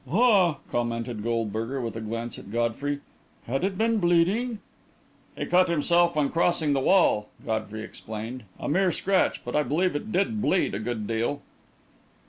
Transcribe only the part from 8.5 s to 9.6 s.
"a mere scratch, but